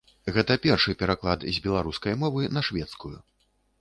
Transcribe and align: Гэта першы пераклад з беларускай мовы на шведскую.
Гэта 0.35 0.55
першы 0.63 0.95
пераклад 1.01 1.45
з 1.57 1.63
беларускай 1.65 2.13
мовы 2.25 2.49
на 2.59 2.65
шведскую. 2.71 3.15